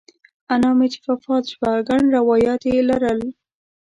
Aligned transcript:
انا 0.53 0.69
مې 0.77 0.87
چې 0.93 0.99
وفات 1.09 1.43
شوه 1.53 1.71
ګڼ 1.89 2.01
روایات 2.17 2.61
یې 2.71 2.79
لرل. 2.89 3.19